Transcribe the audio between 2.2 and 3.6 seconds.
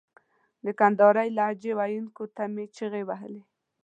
ته مې چیغې وهلې.